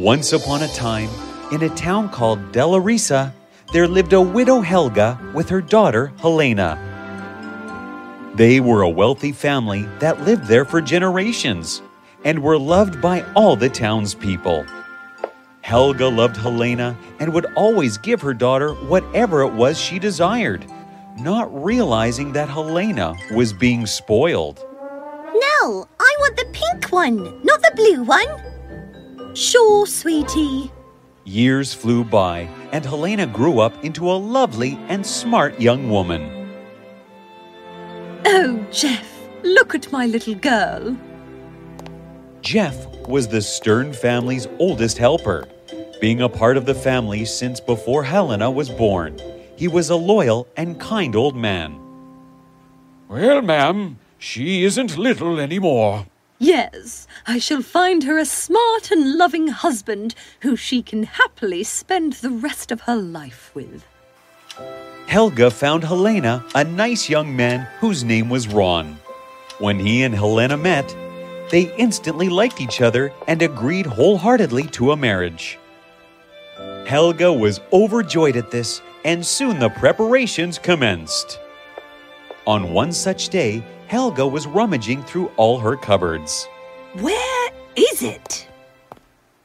Once 0.00 0.32
upon 0.32 0.62
a 0.62 0.68
time, 0.68 1.10
in 1.52 1.62
a 1.62 1.68
town 1.76 2.08
called 2.08 2.52
Delarisa, 2.52 3.30
there 3.70 3.86
lived 3.86 4.14
a 4.14 4.20
widow 4.20 4.62
Helga 4.62 5.20
with 5.34 5.46
her 5.50 5.60
daughter 5.60 6.10
Helena. 6.20 6.78
They 8.34 8.60
were 8.60 8.80
a 8.80 8.88
wealthy 8.88 9.30
family 9.30 9.82
that 9.98 10.22
lived 10.22 10.46
there 10.46 10.64
for 10.64 10.80
generations 10.80 11.82
and 12.24 12.42
were 12.42 12.58
loved 12.58 13.02
by 13.02 13.22
all 13.34 13.56
the 13.56 13.68
townspeople. 13.68 14.64
Helga 15.60 16.08
loved 16.08 16.38
Helena 16.38 16.96
and 17.18 17.34
would 17.34 17.52
always 17.54 17.98
give 17.98 18.22
her 18.22 18.32
daughter 18.32 18.72
whatever 18.72 19.42
it 19.42 19.52
was 19.52 19.78
she 19.78 19.98
desired, 19.98 20.64
not 21.18 21.62
realizing 21.62 22.32
that 22.32 22.48
Helena 22.48 23.14
was 23.32 23.52
being 23.52 23.84
spoiled. 23.84 24.64
No, 25.34 25.86
I 26.00 26.16
want 26.20 26.36
the 26.38 26.46
pink 26.54 26.90
one, 26.90 27.44
not 27.44 27.60
the 27.60 27.72
blue 27.76 28.02
one. 28.02 28.49
Sure, 29.34 29.86
sweetie. 29.86 30.70
Years 31.24 31.72
flew 31.72 32.02
by, 32.02 32.48
and 32.72 32.84
Helena 32.84 33.26
grew 33.26 33.60
up 33.60 33.84
into 33.84 34.10
a 34.10 34.12
lovely 34.12 34.78
and 34.88 35.06
smart 35.06 35.60
young 35.60 35.90
woman. 35.90 36.50
Oh, 38.26 38.66
Jeff, 38.72 39.06
look 39.42 39.74
at 39.74 39.92
my 39.92 40.06
little 40.06 40.34
girl. 40.34 40.96
Jeff 42.42 42.86
was 43.06 43.28
the 43.28 43.42
Stern 43.42 43.92
family's 43.92 44.48
oldest 44.58 44.98
helper. 44.98 45.46
Being 46.00 46.22
a 46.22 46.28
part 46.28 46.56
of 46.56 46.66
the 46.66 46.74
family 46.74 47.24
since 47.24 47.60
before 47.60 48.02
Helena 48.02 48.50
was 48.50 48.70
born, 48.70 49.20
he 49.56 49.68
was 49.68 49.90
a 49.90 49.96
loyal 49.96 50.48
and 50.56 50.80
kind 50.80 51.14
old 51.14 51.36
man. 51.36 51.78
Well, 53.08 53.42
ma'am, 53.42 53.98
she 54.18 54.64
isn't 54.64 54.96
little 54.96 55.38
anymore. 55.38 56.06
Yes, 56.42 57.06
I 57.26 57.38
shall 57.38 57.60
find 57.60 58.04
her 58.04 58.16
a 58.16 58.24
smart 58.24 58.90
and 58.90 59.18
loving 59.18 59.48
husband 59.48 60.14
who 60.40 60.56
she 60.56 60.80
can 60.82 61.02
happily 61.02 61.62
spend 61.62 62.14
the 62.14 62.30
rest 62.30 62.72
of 62.72 62.80
her 62.82 62.96
life 62.96 63.50
with. 63.54 63.84
Helga 65.06 65.50
found 65.50 65.84
Helena 65.84 66.42
a 66.54 66.64
nice 66.64 67.10
young 67.10 67.36
man 67.36 67.68
whose 67.78 68.04
name 68.04 68.30
was 68.30 68.48
Ron. 68.48 68.98
When 69.58 69.78
he 69.78 70.02
and 70.02 70.14
Helena 70.14 70.56
met, 70.56 70.88
they 71.50 71.74
instantly 71.76 72.30
liked 72.30 72.62
each 72.62 72.80
other 72.80 73.12
and 73.28 73.42
agreed 73.42 73.84
wholeheartedly 73.84 74.68
to 74.68 74.92
a 74.92 74.96
marriage. 74.96 75.58
Helga 76.86 77.30
was 77.30 77.60
overjoyed 77.70 78.36
at 78.36 78.50
this, 78.50 78.80
and 79.04 79.26
soon 79.26 79.58
the 79.58 79.68
preparations 79.68 80.58
commenced. 80.58 81.39
On 82.46 82.72
one 82.72 82.92
such 82.92 83.28
day, 83.28 83.62
Helga 83.86 84.26
was 84.26 84.46
rummaging 84.46 85.02
through 85.02 85.30
all 85.36 85.58
her 85.58 85.76
cupboards. 85.76 86.48
Where 86.94 87.50
is 87.76 88.02
it? 88.02 88.48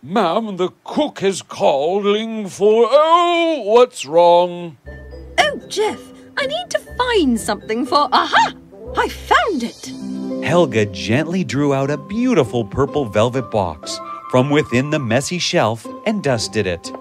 Ma'am, 0.01 0.55
the 0.57 0.69
cook 0.83 1.21
is 1.23 1.41
calling 1.41 2.47
for. 2.47 2.87
Oh, 2.89 3.63
what's 3.65 4.05
wrong? 4.05 4.77
Oh, 5.39 5.61
Jeff, 5.67 5.99
I 6.37 6.45
need 6.45 6.69
to 6.69 6.79
find 6.79 7.39
something 7.39 7.85
for. 7.85 8.07
Aha! 8.11 8.53
I 8.95 9.09
found 9.09 9.63
it! 9.63 9.91
Helga 10.45 10.85
gently 10.85 11.43
drew 11.43 11.73
out 11.73 11.89
a 11.89 11.97
beautiful 11.97 12.63
purple 12.63 13.05
velvet 13.05 13.49
box 13.51 13.99
from 14.29 14.49
within 14.49 14.89
the 14.89 14.99
messy 14.99 15.39
shelf 15.39 15.85
and 16.05 16.23
dusted 16.23 16.67
it. 16.67 16.91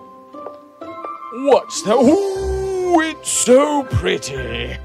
What's 1.33 1.83
that? 1.83 1.95
Ooh, 1.95 3.01
it's 3.01 3.31
so 3.31 3.85
pretty. 3.85 4.77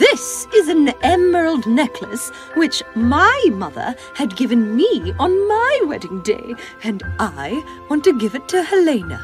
This 0.00 0.48
is 0.54 0.68
an 0.68 0.88
emerald 1.02 1.66
necklace 1.66 2.30
which 2.54 2.82
my 2.94 3.38
mother 3.52 3.94
had 4.14 4.34
given 4.34 4.74
me 4.74 5.12
on 5.18 5.46
my 5.46 5.80
wedding 5.84 6.22
day, 6.22 6.54
and 6.82 7.02
I 7.18 7.62
want 7.90 8.04
to 8.04 8.18
give 8.18 8.34
it 8.34 8.48
to 8.48 8.62
Helena. 8.62 9.22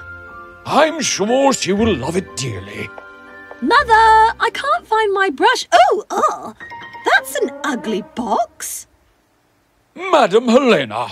I'm 0.67 1.00
sure 1.00 1.55
she 1.55 1.73
will 1.73 1.97
love 1.97 2.19
it 2.19 2.37
dearly. 2.37 2.91
Mother, 3.62 4.34
I 4.39 4.50
can't 4.53 4.87
find 4.87 5.15
my 5.15 5.31
brush. 5.31 5.67
Oh, 5.73 6.05
oh, 6.11 6.55
that's 7.06 7.37
an 7.37 7.53
ugly 7.65 8.03
box. 8.15 8.87
Madam 9.95 10.47
Helena. 10.47 11.09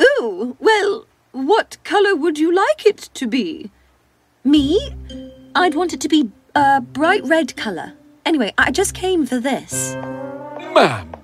Oh, 0.00 0.56
well, 0.58 1.06
what 1.30 1.76
colour 1.84 2.16
would 2.16 2.40
you 2.40 2.52
like 2.52 2.84
it 2.84 3.08
to 3.14 3.28
be? 3.28 3.70
Me? 4.42 4.90
I'd 5.54 5.76
want 5.76 5.92
it 5.92 6.00
to 6.00 6.08
be 6.08 6.32
a 6.56 6.80
bright 6.80 7.22
red 7.22 7.54
colour. 7.54 7.92
Anyway, 8.26 8.52
I 8.58 8.72
just 8.72 8.92
came 8.92 9.24
for 9.24 9.38
this. 9.38 9.94
Ma'am. 10.74 11.14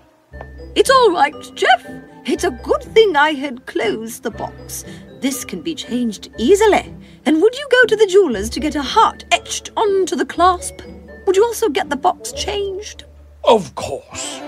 It's 0.77 0.89
all 0.89 1.11
right, 1.11 1.35
Jeff. 1.57 1.85
It's 2.25 2.45
a 2.45 2.53
good 2.63 2.83
thing 2.95 3.17
I 3.17 3.33
had 3.33 3.67
closed 3.67 4.23
the 4.23 4.31
box. 4.31 4.85
This 5.21 5.45
can 5.45 5.63
be 5.63 5.75
changed 5.75 6.31
easily. 6.39 6.95
And 7.27 7.43
would 7.43 7.59
you 7.59 7.67
go 7.73 7.85
to 7.87 7.97
the 7.97 8.07
jeweller's 8.07 8.49
to 8.51 8.61
get 8.61 8.77
a 8.77 8.83
heart 8.83 9.25
etched 9.33 9.71
onto 9.77 10.15
the 10.15 10.25
clasp? 10.25 10.81
Would 11.27 11.35
you 11.35 11.45
also 11.45 11.69
get 11.69 11.91
the 11.91 11.97
box 11.97 12.31
changed? 12.31 13.05
Of 13.43 13.75
course. 13.75 14.41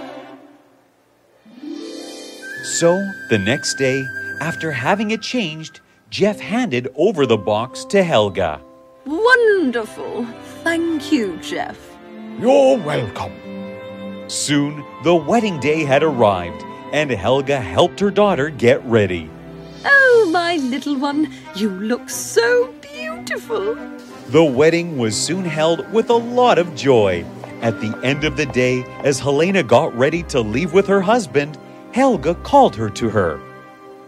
So, 2.63 3.05
the 3.31 3.39
next 3.39 3.75
day, 3.79 4.05
after 4.41 4.71
having 4.71 5.11
it 5.11 5.23
changed, 5.23 5.81
Jeff 6.09 6.39
handed 6.39 6.87
over 6.95 7.27
the 7.27 7.37
box 7.37 7.85
to 7.87 8.05
Helga. 8.05 8.61
Wonderful. 9.05 10.25
Thank 10.63 11.11
you, 11.11 11.37
Jeff. 11.39 11.94
You're 12.39 12.79
welcome. 12.79 13.33
Soon, 14.27 14.85
the 15.05 15.15
wedding 15.15 15.61
day 15.61 15.85
had 15.85 16.03
arrived, 16.03 16.65
and 16.93 17.09
Helga 17.09 17.61
helped 17.61 18.01
her 18.01 18.11
daughter 18.11 18.51
get 18.51 18.85
ready. 18.85 19.31
Oh, 19.85 20.31
my 20.33 20.57
little 20.57 20.99
one, 20.99 21.33
you 21.55 21.71
look 21.71 22.11
so 22.11 22.75
beautiful. 22.83 23.77
The 24.29 24.45
wedding 24.45 24.99
was 24.99 25.17
soon 25.17 25.45
held 25.45 25.89
with 25.93 26.11
a 26.11 26.15
lot 26.15 26.59
of 26.59 26.75
joy. 26.75 27.25
At 27.63 27.81
the 27.81 27.97
end 28.03 28.25
of 28.25 28.37
the 28.37 28.47
day, 28.47 28.83
as 29.05 29.21
Helena 29.21 29.63
got 29.63 29.97
ready 29.97 30.25
to 30.25 30.41
leave 30.41 30.73
with 30.73 30.89
her 30.89 31.01
husband, 31.01 31.57
Helga 31.93 32.35
called 32.35 32.75
her 32.75 32.91
to 32.91 33.11
her. 33.11 33.41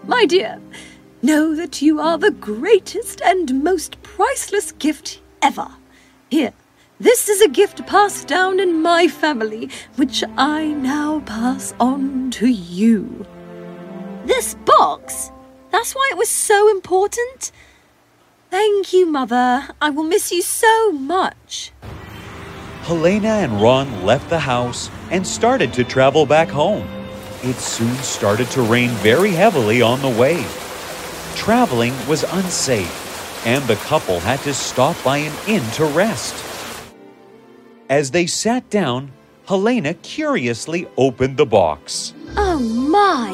My 0.02 0.26
dear, 0.26 0.60
know 1.22 1.54
that 1.54 1.80
you 1.80 2.00
are 2.00 2.18
the 2.18 2.32
greatest 2.32 3.22
and 3.22 3.62
most 3.62 4.02
priceless 4.02 4.72
gift 4.72 5.20
ever. 5.40 5.68
Here, 6.28 6.52
this 6.98 7.28
is 7.28 7.42
a 7.42 7.48
gift 7.48 7.86
passed 7.86 8.26
down 8.26 8.58
in 8.58 8.80
my 8.80 9.08
family, 9.08 9.68
which 9.96 10.24
I 10.36 10.66
now 10.66 11.20
pass 11.20 11.74
on 11.78 12.30
to 12.32 12.46
you. 12.46 13.26
This 14.24 14.54
box? 14.54 15.30
That's 15.70 15.94
why 15.94 16.08
it 16.10 16.18
was 16.18 16.30
so 16.30 16.70
important? 16.70 17.52
Thank 18.50 18.92
you, 18.92 19.06
Mother. 19.06 19.68
I 19.80 19.90
will 19.90 20.04
miss 20.04 20.32
you 20.32 20.40
so 20.40 20.92
much. 20.92 21.72
Helena 22.82 23.28
and 23.28 23.60
Ron 23.60 24.06
left 24.06 24.30
the 24.30 24.38
house 24.38 24.90
and 25.10 25.26
started 25.26 25.72
to 25.74 25.84
travel 25.84 26.24
back 26.24 26.48
home. 26.48 26.88
It 27.42 27.56
soon 27.56 27.94
started 27.96 28.48
to 28.52 28.62
rain 28.62 28.90
very 28.90 29.30
heavily 29.30 29.82
on 29.82 30.00
the 30.00 30.08
way. 30.08 30.44
Traveling 31.34 31.94
was 32.08 32.24
unsafe, 32.24 33.46
and 33.46 33.62
the 33.64 33.76
couple 33.76 34.20
had 34.20 34.40
to 34.40 34.54
stop 34.54 34.96
by 35.04 35.18
an 35.18 35.32
inn 35.46 35.68
to 35.72 35.84
rest. 35.84 36.34
As 37.88 38.10
they 38.10 38.26
sat 38.26 38.68
down, 38.68 39.12
Helena 39.46 39.94
curiously 39.94 40.88
opened 40.96 41.36
the 41.36 41.46
box. 41.46 42.14
Oh 42.36 42.58
my, 42.58 43.30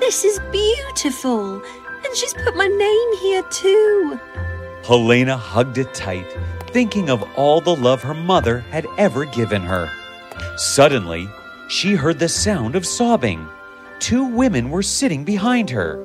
this 0.00 0.24
is 0.24 0.40
beautiful. 0.50 1.62
And 2.04 2.16
she's 2.16 2.34
put 2.34 2.56
my 2.56 2.66
name 2.66 3.16
here 3.18 3.42
too. 3.50 4.18
Helena 4.84 5.36
hugged 5.36 5.78
it 5.78 5.94
tight, 5.94 6.26
thinking 6.72 7.08
of 7.08 7.22
all 7.36 7.60
the 7.60 7.76
love 7.76 8.02
her 8.02 8.14
mother 8.14 8.60
had 8.70 8.86
ever 8.98 9.26
given 9.26 9.62
her. 9.62 9.88
Suddenly, 10.56 11.28
she 11.68 11.94
heard 11.94 12.18
the 12.18 12.28
sound 12.28 12.74
of 12.74 12.84
sobbing. 12.84 13.46
Two 14.00 14.24
women 14.24 14.70
were 14.70 14.82
sitting 14.82 15.24
behind 15.24 15.70
her. 15.70 16.04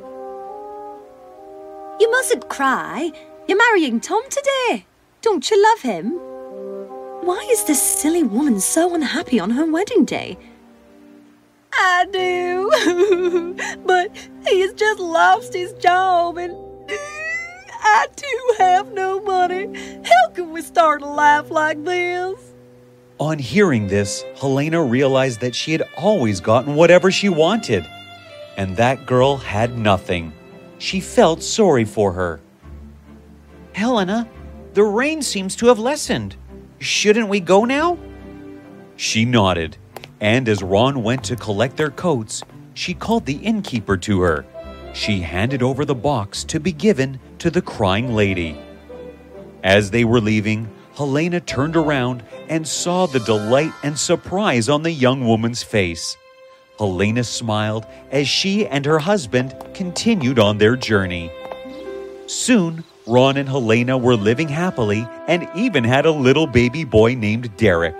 You 1.99 2.11
mustn't 2.11 2.49
cry. 2.49 3.11
You're 3.47 3.57
marrying 3.57 3.99
Tom 3.99 4.21
today. 4.29 4.85
Don't 5.21 5.49
you 5.49 5.61
love 5.61 5.81
him? 5.81 6.28
Why 7.29 7.47
is 7.51 7.63
this 7.65 7.79
silly 7.79 8.23
woman 8.23 8.59
so 8.59 8.95
unhappy 8.95 9.39
on 9.39 9.51
her 9.51 9.71
wedding 9.71 10.03
day? 10.03 10.35
I 11.71 12.07
do. 12.11 13.55
but 13.85 14.09
he 14.47 14.61
has 14.61 14.73
just 14.73 14.99
lost 14.99 15.53
his 15.53 15.71
job 15.73 16.39
and 16.39 16.55
I 17.83 18.07
too 18.15 18.55
have 18.57 18.91
no 18.93 19.21
money. 19.21 20.01
How 20.03 20.29
can 20.33 20.51
we 20.51 20.63
start 20.63 21.03
a 21.03 21.05
life 21.05 21.51
like 21.51 21.83
this? 21.85 22.55
On 23.19 23.37
hearing 23.37 23.87
this, 23.87 24.25
Helena 24.35 24.81
realized 24.81 25.39
that 25.41 25.53
she 25.53 25.71
had 25.71 25.83
always 25.97 26.39
gotten 26.39 26.73
whatever 26.73 27.11
she 27.11 27.29
wanted, 27.29 27.87
and 28.57 28.75
that 28.77 29.05
girl 29.05 29.37
had 29.37 29.77
nothing. 29.77 30.33
She 30.79 30.99
felt 30.99 31.43
sorry 31.43 31.85
for 31.85 32.11
her. 32.11 32.41
Helena, 33.73 34.27
the 34.73 34.83
rain 34.83 35.21
seems 35.21 35.55
to 35.57 35.67
have 35.67 35.77
lessened. 35.77 36.35
Shouldn't 36.79 37.29
we 37.29 37.39
go 37.39 37.65
now? 37.65 37.97
She 38.95 39.25
nodded, 39.25 39.77
and 40.19 40.47
as 40.47 40.63
Ron 40.63 41.03
went 41.03 41.23
to 41.25 41.35
collect 41.35 41.77
their 41.77 41.91
coats, 41.91 42.43
she 42.73 42.93
called 42.93 43.25
the 43.25 43.37
innkeeper 43.37 43.97
to 43.97 44.21
her. 44.21 44.45
she 44.93 45.21
handed 45.21 45.61
over 45.61 45.85
the 45.85 45.95
box 45.95 46.43
to 46.45 46.59
be 46.59 46.71
given 46.71 47.19
to 47.37 47.49
the 47.49 47.61
crying 47.61 48.15
lady. 48.15 48.57
As 49.63 49.91
they 49.91 50.03
were 50.03 50.21
leaving, 50.21 50.67
Helena 50.95 51.39
turned 51.39 51.75
around 51.75 52.23
and 52.47 52.67
saw 52.67 53.05
the 53.05 53.19
delight 53.19 53.71
and 53.83 53.97
surprise 53.97 54.67
on 54.67 54.83
the 54.83 54.91
young 54.91 55.25
woman's 55.25 55.63
face. 55.63 56.17
Helena 56.77 57.23
smiled 57.23 57.85
as 58.11 58.27
she 58.27 58.65
and 58.67 58.85
her 58.85 58.99
husband 58.99 59.55
continued 59.73 60.39
on 60.39 60.57
their 60.57 60.75
journey. 60.75 61.31
Soon, 62.25 62.83
Ron 63.09 63.37
and 63.37 63.49
Helena 63.49 63.97
were 63.97 64.15
living 64.15 64.47
happily 64.47 65.03
and 65.27 65.49
even 65.55 65.83
had 65.83 66.05
a 66.05 66.11
little 66.11 66.45
baby 66.45 66.83
boy 66.83 67.15
named 67.15 67.57
Derek. 67.57 67.99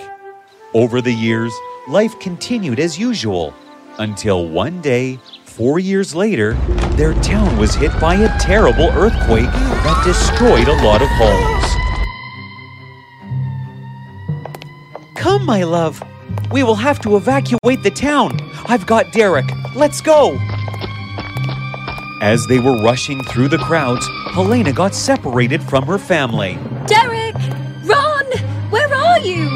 Over 0.75 1.01
the 1.01 1.11
years, 1.11 1.51
life 1.88 2.19
continued 2.19 2.79
as 2.79 3.00
usual 3.00 3.56
until 3.97 4.47
one 4.47 4.81
day, 4.81 5.17
four 5.45 5.79
years 5.79 6.13
later, 6.13 6.53
their 6.91 7.15
town 7.23 7.57
was 7.57 7.73
hit 7.73 7.91
by 8.00 8.17
a 8.17 8.39
terrible 8.39 8.89
earthquake 8.89 9.50
that 9.51 10.03
destroyed 10.06 10.67
a 10.67 10.83
lot 10.83 11.01
of 11.01 11.07
homes. 11.13 11.65
Come, 15.15 15.44
my 15.44 15.63
love. 15.63 16.03
We 16.51 16.61
will 16.61 16.75
have 16.75 17.00
to 17.00 17.17
evacuate 17.17 17.81
the 17.81 17.89
town. 17.89 18.39
I've 18.67 18.85
got 18.85 19.11
Derek. 19.11 19.50
Let's 19.75 20.01
go. 20.01 20.38
As 22.21 22.45
they 22.48 22.60
were 22.60 22.81
rushing 22.83 23.24
through 23.24 23.48
the 23.48 23.57
crowds, 23.57 24.06
Helena 24.33 24.74
got 24.74 24.94
separated 24.94 25.63
from 25.63 25.86
her 25.86 25.98
family. 25.98 26.60
Derek! 26.86 27.36
Ron! 27.86 28.25
Where 28.69 28.94
are 28.94 29.19
you? 29.19 29.48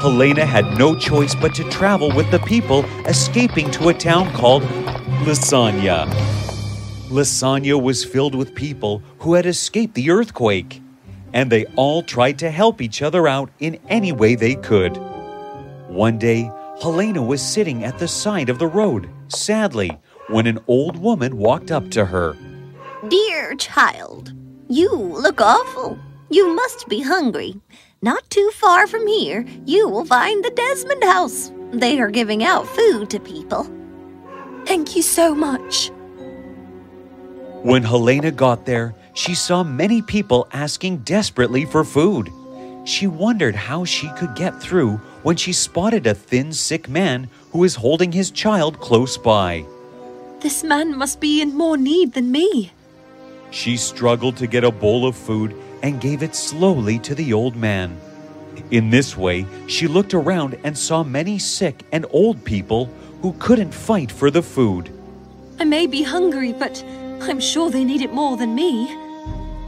Helena 0.00 0.46
had 0.46 0.78
no 0.78 0.98
choice 0.98 1.34
but 1.34 1.54
to 1.54 1.68
travel 1.68 2.10
with 2.16 2.30
the 2.30 2.38
people 2.40 2.86
escaping 3.06 3.70
to 3.72 3.90
a 3.90 3.94
town 3.94 4.32
called 4.32 4.62
Lasagna. 5.26 6.10
Lasagna 7.10 7.80
was 7.80 8.06
filled 8.06 8.34
with 8.34 8.54
people 8.54 9.02
who 9.18 9.34
had 9.34 9.44
escaped 9.44 9.94
the 9.94 10.10
earthquake, 10.10 10.80
and 11.34 11.52
they 11.52 11.66
all 11.76 12.02
tried 12.02 12.38
to 12.38 12.50
help 12.50 12.80
each 12.80 13.02
other 13.02 13.28
out 13.28 13.50
in 13.58 13.78
any 13.90 14.12
way 14.12 14.34
they 14.34 14.54
could. 14.54 14.96
One 15.88 16.18
day, 16.18 16.50
Helena 16.80 17.22
was 17.22 17.42
sitting 17.42 17.84
at 17.84 17.98
the 17.98 18.08
side 18.08 18.48
of 18.48 18.58
the 18.58 18.66
road, 18.66 19.10
sadly, 19.28 19.98
when 20.32 20.46
an 20.46 20.58
old 20.66 20.96
woman 20.96 21.36
walked 21.36 21.70
up 21.70 21.90
to 21.90 22.06
her. 22.06 22.34
Dear 23.08 23.54
child, 23.56 24.32
you 24.68 24.90
look 24.90 25.40
awful. 25.40 25.98
You 26.30 26.54
must 26.54 26.88
be 26.88 27.02
hungry. 27.02 27.60
Not 28.00 28.28
too 28.30 28.50
far 28.54 28.86
from 28.86 29.06
here, 29.06 29.44
you 29.66 29.88
will 29.88 30.06
find 30.06 30.42
the 30.42 30.50
Desmond 30.50 31.04
House. 31.04 31.52
They 31.72 32.00
are 32.00 32.10
giving 32.10 32.42
out 32.42 32.66
food 32.66 33.10
to 33.10 33.20
people. 33.20 33.70
Thank 34.64 34.96
you 34.96 35.02
so 35.02 35.34
much. 35.34 35.90
When 37.62 37.82
Helena 37.82 38.30
got 38.30 38.64
there, 38.64 38.94
she 39.14 39.34
saw 39.34 39.62
many 39.62 40.00
people 40.00 40.48
asking 40.52 40.98
desperately 40.98 41.66
for 41.66 41.84
food. 41.84 42.32
She 42.84 43.06
wondered 43.06 43.54
how 43.54 43.84
she 43.84 44.08
could 44.18 44.34
get 44.34 44.60
through 44.60 44.96
when 45.22 45.36
she 45.36 45.52
spotted 45.52 46.06
a 46.06 46.14
thin, 46.14 46.52
sick 46.52 46.88
man 46.88 47.28
who 47.52 47.58
was 47.58 47.74
holding 47.74 48.10
his 48.10 48.30
child 48.30 48.80
close 48.80 49.16
by. 49.18 49.64
This 50.42 50.64
man 50.64 50.98
must 50.98 51.20
be 51.20 51.40
in 51.40 51.54
more 51.54 51.76
need 51.76 52.14
than 52.14 52.32
me. 52.32 52.72
She 53.52 53.76
struggled 53.76 54.36
to 54.38 54.48
get 54.48 54.64
a 54.64 54.72
bowl 54.72 55.06
of 55.06 55.14
food 55.14 55.54
and 55.84 56.00
gave 56.00 56.20
it 56.20 56.34
slowly 56.34 56.98
to 56.98 57.14
the 57.14 57.32
old 57.32 57.54
man. 57.54 57.96
In 58.72 58.90
this 58.90 59.16
way, 59.16 59.46
she 59.68 59.86
looked 59.86 60.14
around 60.14 60.58
and 60.64 60.76
saw 60.76 61.04
many 61.04 61.38
sick 61.38 61.84
and 61.92 62.06
old 62.10 62.44
people 62.44 62.86
who 63.20 63.34
couldn't 63.38 63.72
fight 63.72 64.10
for 64.10 64.32
the 64.32 64.42
food. 64.42 64.90
I 65.60 65.64
may 65.64 65.86
be 65.86 66.02
hungry, 66.02 66.52
but 66.52 66.82
I'm 67.20 67.38
sure 67.38 67.70
they 67.70 67.84
need 67.84 68.02
it 68.02 68.12
more 68.12 68.36
than 68.36 68.52
me. 68.52 68.90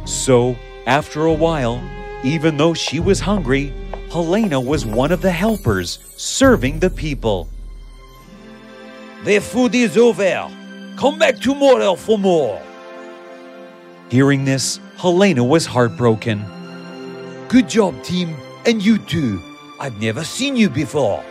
So, 0.06 0.56
after 0.86 1.26
a 1.26 1.32
while, 1.32 1.80
even 2.24 2.56
though 2.56 2.74
she 2.74 2.98
was 2.98 3.20
hungry, 3.20 3.72
Helena 4.10 4.60
was 4.60 4.84
one 4.84 5.12
of 5.12 5.22
the 5.22 5.30
helpers 5.30 6.00
serving 6.16 6.80
the 6.80 6.90
people. 6.90 7.48
The 9.22 9.38
food 9.38 9.76
is 9.76 9.96
over. 9.96 10.50
Come 10.96 11.18
back 11.18 11.40
tomorrow 11.40 11.96
for 11.96 12.18
more. 12.18 12.62
Hearing 14.10 14.44
this, 14.44 14.78
Helena 14.96 15.42
was 15.42 15.66
heartbroken. 15.66 16.44
Good 17.48 17.68
job, 17.68 18.00
team. 18.04 18.36
And 18.64 18.84
you 18.84 18.98
too. 18.98 19.42
I've 19.80 20.00
never 20.00 20.22
seen 20.22 20.56
you 20.56 20.70
before. 20.70 21.22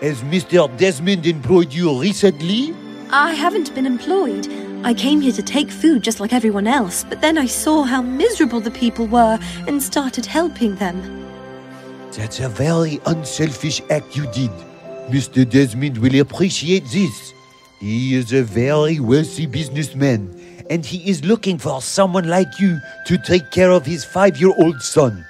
Has 0.00 0.22
Mr. 0.22 0.74
Desmond 0.78 1.26
employed 1.26 1.72
you 1.72 2.00
recently? 2.00 2.74
I 3.10 3.34
haven't 3.34 3.74
been 3.74 3.84
employed. 3.84 4.48
I 4.84 4.94
came 4.94 5.20
here 5.20 5.32
to 5.32 5.42
take 5.42 5.70
food 5.70 6.02
just 6.02 6.18
like 6.20 6.32
everyone 6.32 6.66
else, 6.66 7.04
but 7.04 7.20
then 7.20 7.36
I 7.36 7.44
saw 7.44 7.82
how 7.82 8.00
miserable 8.00 8.60
the 8.60 8.70
people 8.70 9.06
were 9.06 9.38
and 9.68 9.82
started 9.82 10.24
helping 10.24 10.76
them. 10.76 10.96
That's 12.12 12.40
a 12.40 12.48
very 12.48 13.00
unselfish 13.04 13.82
act 13.90 14.16
you 14.16 14.24
did. 14.32 14.50
Mr. 15.10 15.48
Desmond 15.48 15.98
will 15.98 16.20
appreciate 16.20 16.86
this. 16.86 17.34
He 17.80 18.14
is 18.14 18.34
a 18.34 18.42
very 18.42 19.00
wealthy 19.00 19.46
businessman, 19.46 20.36
and 20.68 20.84
he 20.84 21.08
is 21.08 21.24
looking 21.24 21.56
for 21.56 21.80
someone 21.80 22.28
like 22.28 22.60
you 22.60 22.78
to 23.06 23.16
take 23.16 23.50
care 23.50 23.70
of 23.70 23.86
his 23.86 24.04
five 24.04 24.36
year 24.38 24.52
old 24.58 24.82
son. 24.82 25.24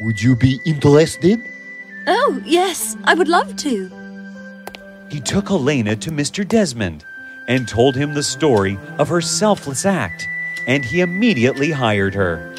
Would 0.00 0.22
you 0.22 0.34
be 0.34 0.58
interested? 0.64 1.38
Oh, 2.06 2.40
yes, 2.46 2.96
I 3.04 3.12
would 3.12 3.28
love 3.28 3.54
to. 3.56 3.90
He 5.10 5.20
took 5.20 5.48
Helena 5.48 5.94
to 5.96 6.10
Mr. 6.10 6.48
Desmond 6.48 7.04
and 7.48 7.68
told 7.68 7.96
him 7.96 8.14
the 8.14 8.22
story 8.22 8.78
of 8.98 9.10
her 9.10 9.20
selfless 9.20 9.84
act, 9.84 10.26
and 10.66 10.82
he 10.86 11.02
immediately 11.02 11.70
hired 11.70 12.14
her. 12.14 12.50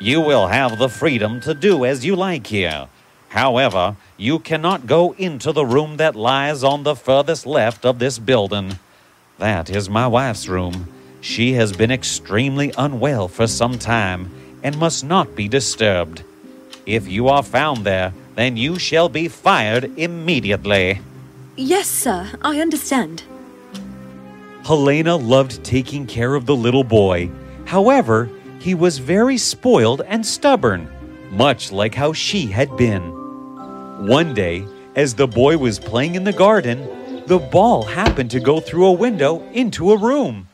You 0.00 0.20
will 0.20 0.48
have 0.48 0.78
the 0.78 0.90
freedom 0.90 1.40
to 1.40 1.54
do 1.54 1.86
as 1.86 2.04
you 2.04 2.14
like 2.14 2.46
here. 2.46 2.88
However, 3.36 3.96
you 4.16 4.38
cannot 4.38 4.86
go 4.86 5.12
into 5.18 5.52
the 5.52 5.66
room 5.66 5.98
that 5.98 6.16
lies 6.16 6.64
on 6.64 6.84
the 6.84 6.96
furthest 6.96 7.44
left 7.44 7.84
of 7.84 7.98
this 7.98 8.18
building. 8.18 8.78
That 9.36 9.68
is 9.68 9.90
my 9.90 10.06
wife's 10.06 10.48
room. 10.48 10.88
She 11.20 11.52
has 11.52 11.76
been 11.76 11.90
extremely 11.90 12.72
unwell 12.78 13.28
for 13.28 13.46
some 13.46 13.78
time 13.78 14.30
and 14.62 14.78
must 14.78 15.04
not 15.04 15.36
be 15.36 15.48
disturbed. 15.48 16.22
If 16.86 17.08
you 17.08 17.28
are 17.28 17.42
found 17.42 17.84
there, 17.84 18.14
then 18.36 18.56
you 18.56 18.78
shall 18.78 19.10
be 19.10 19.28
fired 19.28 19.98
immediately. 19.98 21.02
Yes, 21.56 21.88
sir, 21.88 22.30
I 22.40 22.60
understand. 22.60 23.24
Helena 24.64 25.14
loved 25.14 25.62
taking 25.62 26.06
care 26.06 26.34
of 26.34 26.46
the 26.46 26.56
little 26.56 26.84
boy. 26.84 27.28
However, 27.66 28.30
he 28.60 28.74
was 28.74 28.96
very 28.96 29.36
spoiled 29.36 30.00
and 30.00 30.24
stubborn, 30.24 30.88
much 31.30 31.70
like 31.70 31.94
how 31.94 32.14
she 32.14 32.46
had 32.46 32.74
been. 32.78 33.15
One 33.98 34.34
day, 34.34 34.66
as 34.94 35.14
the 35.14 35.26
boy 35.26 35.56
was 35.56 35.78
playing 35.78 36.16
in 36.16 36.24
the 36.24 36.32
garden, 36.32 37.24
the 37.26 37.38
ball 37.38 37.82
happened 37.82 38.30
to 38.32 38.40
go 38.40 38.60
through 38.60 38.86
a 38.86 38.92
window 38.92 39.42
into 39.52 39.90
a 39.90 39.98
room. 39.98 40.48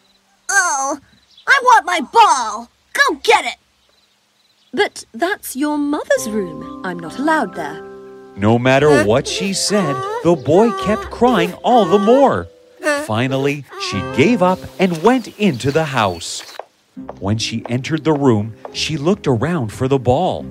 Oh, 0.49 0.99
I 1.47 1.61
want 1.65 1.85
my 1.85 2.01
ball. 2.01 2.71
Go 2.93 3.17
get 3.23 3.45
it. 3.45 3.57
But 4.73 5.05
that's 5.13 5.57
your 5.57 5.77
mother's 5.77 6.31
room. 6.31 6.83
I'm 6.85 7.01
not 7.01 7.19
allowed 7.19 7.55
there. 7.55 7.83
No 8.37 8.59
matter 8.59 9.05
what 9.05 9.27
she 9.27 9.53
said, 9.53 9.97
the 10.23 10.37
boy 10.37 10.71
kept 10.85 11.11
crying 11.11 11.53
all 11.65 11.85
the 11.85 11.99
more. 11.99 12.47
Finally, 13.07 13.65
she 13.91 14.01
gave 14.17 14.41
up 14.41 14.61
and 14.79 15.03
went 15.03 15.39
into 15.39 15.73
the 15.73 15.87
house. 15.87 16.57
When 17.19 17.39
she 17.39 17.65
entered 17.69 18.05
the 18.05 18.13
room, 18.13 18.55
she 18.73 18.97
looked 18.97 19.27
around 19.27 19.73
for 19.73 19.89
the 19.89 19.99
ball, 19.99 20.47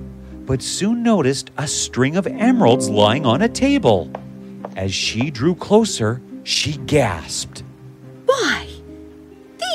but 0.51 0.61
soon 0.61 1.01
noticed 1.01 1.49
a 1.57 1.65
string 1.65 2.17
of 2.17 2.27
emeralds 2.27 2.89
lying 2.89 3.25
on 3.25 3.41
a 3.41 3.47
table. 3.47 4.11
As 4.75 4.93
she 4.93 5.31
drew 5.31 5.55
closer, 5.55 6.21
she 6.43 6.73
gasped. 6.73 7.63
Why? 8.25 8.67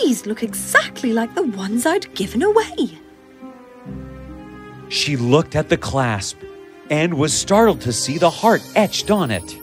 These 0.02 0.26
look 0.26 0.42
exactly 0.42 1.14
like 1.14 1.34
the 1.34 1.44
ones 1.44 1.86
I'd 1.86 2.14
given 2.14 2.42
away. 2.42 2.90
She 4.90 5.16
looked 5.16 5.56
at 5.56 5.70
the 5.70 5.78
clasp 5.78 6.36
and 6.90 7.14
was 7.14 7.32
startled 7.32 7.80
to 7.80 7.92
see 7.94 8.18
the 8.18 8.28
heart 8.28 8.60
etched 8.74 9.10
on 9.10 9.30
it. 9.30 9.56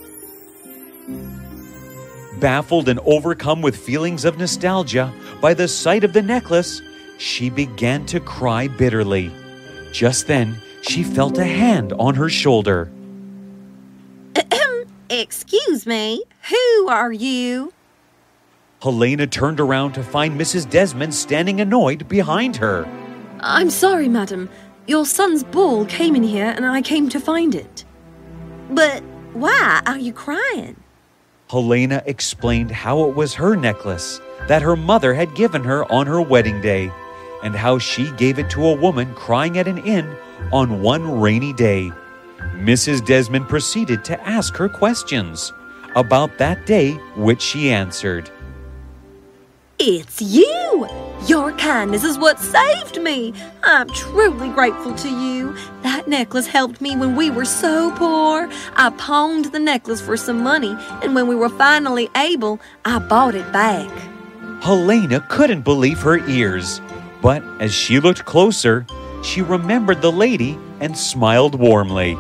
Baffled 2.40 2.90
and 2.90 3.00
overcome 3.02 3.62
with 3.62 3.78
feelings 3.78 4.26
of 4.26 4.40
nostalgia 4.40 5.14
by 5.40 5.54
the 5.54 5.68
sight 5.68 6.04
of 6.04 6.14
the 6.14 6.24
necklace, 6.24 6.82
she 7.20 7.52
began 7.52 8.04
to 8.08 8.20
cry 8.20 8.68
bitterly. 8.68 9.32
Just 9.92 10.26
then, 10.26 10.58
she 10.84 11.04
felt 11.04 11.38
a 11.38 11.46
hand 11.46 11.94
on 11.94 12.16
her 12.16 12.30
shoulder. 12.30 12.92
Excuse 15.10 15.86
me, 15.86 16.24
who 16.50 16.88
are 16.88 17.12
you? 17.12 17.74
Helena 18.82 19.26
turned 19.26 19.60
around 19.60 19.94
to 19.94 20.04
find 20.04 20.40
Mrs. 20.40 20.70
Desmond 20.70 21.16
standing 21.16 21.62
annoyed 21.62 22.08
behind 22.10 22.58
her. 22.58 22.86
I'm 23.40 23.70
sorry, 23.70 24.10
madam. 24.10 24.50
Your 24.88 25.06
son's 25.06 25.44
ball 25.44 25.86
came 25.86 26.16
in 26.16 26.24
here 26.24 26.54
and 26.56 26.66
I 26.66 26.82
came 26.82 27.08
to 27.10 27.20
find 27.20 27.56
it. 27.56 27.86
But 28.70 29.02
why 29.34 29.82
are 29.86 29.98
you 29.98 30.12
crying? 30.12 30.76
Helena 31.50 32.04
explained 32.06 32.72
how 32.72 33.08
it 33.08 33.16
was 33.16 33.34
her 33.36 33.56
necklace 33.56 34.20
that 34.48 34.62
her 34.62 34.76
mother 34.76 35.14
had 35.14 35.36
given 35.36 35.64
her 35.64 35.90
on 35.92 36.08
her 36.08 36.22
wedding 36.22 36.60
day, 36.60 36.92
and 37.44 37.56
how 37.56 37.78
she 37.78 38.12
gave 38.14 38.40
it 38.40 38.50
to 38.50 38.66
a 38.66 38.76
woman 38.76 39.14
crying 39.14 39.58
at 39.58 39.68
an 39.68 39.78
inn 39.80 40.16
on 40.52 40.82
one 40.82 41.20
rainy 41.20 41.54
day. 41.54 41.92
Mrs. 42.56 43.06
Desmond 43.06 43.48
proceeded 43.48 44.04
to 44.06 44.28
ask 44.28 44.56
her 44.56 44.70
questions 44.70 45.54
about 45.96 46.38
that 46.40 46.66
day, 46.66 46.94
which 47.16 47.42
she 47.42 47.72
answered. 47.72 48.30
It's 49.80 50.22
you! 50.22 50.88
Your 51.28 51.52
kindness 51.54 52.04
is 52.04 52.18
what 52.18 52.40
saved 52.40 53.02
me. 53.02 53.34
I'm 53.64 53.90
truly 53.90 54.50
grateful 54.50 54.94
to 54.96 55.10
you. 55.10 55.56
That 55.82 56.08
necklace 56.08 56.48
helped 56.48 56.80
me 56.80 56.96
when 56.96 57.16
we 57.16 57.30
were 57.30 57.46
so 57.46 57.92
poor. 57.96 58.50
I 58.76 58.92
pawned 58.92 59.46
the 59.46 59.60
necklace 59.60 60.02
for 60.02 60.16
some 60.16 60.44
money, 60.44 60.76
and 61.02 61.16
when 61.16 61.28
we 61.28 61.36
were 61.36 61.50
finally 61.50 62.10
able, 62.16 62.60
I 62.86 63.00
bought 63.00 63.36
it 63.36 63.52
back. 63.52 63.90
Helena 64.62 65.26
couldn't 65.30 65.62
believe 65.62 66.00
her 66.00 66.20
ears, 66.30 66.80
but 67.24 67.42
as 67.60 67.74
she 67.74 68.00
looked 68.00 68.26
closer, 68.26 68.86
she 69.24 69.42
remembered 69.42 70.02
the 70.02 70.12
lady 70.12 70.60
and 70.82 70.96
smiled 70.96 71.56
warmly. 71.56 72.14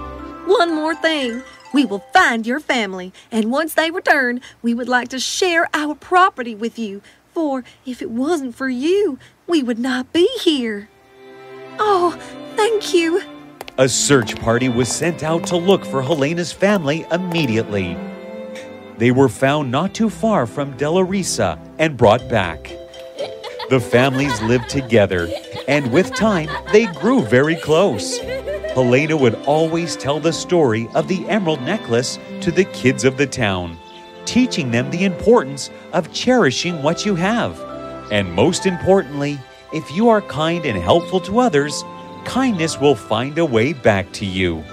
One 0.45 0.73
more 0.73 0.95
thing. 0.95 1.43
We 1.73 1.85
will 1.85 2.05
find 2.13 2.47
your 2.47 2.59
family, 2.59 3.11
and 3.31 3.51
once 3.51 3.73
they 3.73 3.91
return, 3.91 4.41
we 4.61 4.73
would 4.73 4.87
like 4.87 5.09
to 5.09 5.19
share 5.19 5.67
our 5.73 5.93
property 5.95 6.55
with 6.55 6.79
you. 6.79 7.01
For 7.33 7.63
if 7.85 8.01
it 8.01 8.11
wasn't 8.11 8.55
for 8.55 8.69
you, 8.69 9.19
we 9.47 9.61
would 9.63 9.79
not 9.79 10.13
be 10.13 10.29
here. 10.41 10.87
Oh, 11.79 12.17
thank 12.55 12.93
you. 12.93 13.23
A 13.79 13.89
search 13.89 14.35
party 14.39 14.69
was 14.69 14.87
sent 14.87 15.23
out 15.23 15.47
to 15.47 15.57
look 15.57 15.83
for 15.83 16.03
Helena's 16.03 16.53
family 16.53 17.07
immediately. 17.11 17.97
They 18.99 19.09
were 19.09 19.29
found 19.29 19.71
not 19.71 19.95
too 19.95 20.11
far 20.11 20.45
from 20.45 20.77
Della 20.77 21.03
Risa 21.03 21.57
and 21.79 21.97
brought 21.97 22.29
back. 22.29 22.71
The 23.69 23.79
families 23.79 24.41
lived 24.41 24.69
together, 24.69 25.29
and 25.67 25.91
with 25.91 26.13
time, 26.13 26.49
they 26.71 26.85
grew 26.85 27.21
very 27.21 27.55
close. 27.55 28.19
Helena 28.19 29.15
would 29.15 29.35
always 29.45 29.95
tell 29.95 30.19
the 30.19 30.33
story 30.33 30.89
of 30.93 31.07
the 31.07 31.27
emerald 31.29 31.61
necklace 31.61 32.19
to 32.41 32.51
the 32.51 32.65
kids 32.65 33.05
of 33.05 33.17
the 33.17 33.25
town, 33.25 33.77
teaching 34.25 34.69
them 34.71 34.91
the 34.91 35.05
importance 35.05 35.69
of 35.93 36.11
cherishing 36.11 36.83
what 36.83 37.05
you 37.05 37.15
have. 37.15 37.59
And 38.11 38.31
most 38.33 38.65
importantly, 38.65 39.39
if 39.73 39.89
you 39.91 40.09
are 40.09 40.21
kind 40.21 40.65
and 40.65 40.77
helpful 40.77 41.21
to 41.21 41.39
others, 41.39 41.83
kindness 42.25 42.79
will 42.79 42.95
find 42.95 43.37
a 43.37 43.45
way 43.45 43.73
back 43.73 44.11
to 44.13 44.25
you. 44.25 44.63